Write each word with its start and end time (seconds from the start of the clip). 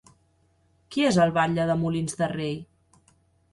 Qui 0.95 1.05
és 1.09 1.19
el 1.27 1.35
batlle 1.37 1.67
de 1.73 1.77
Molins 1.83 2.19
de 2.25 2.33
Rei? 2.35 2.59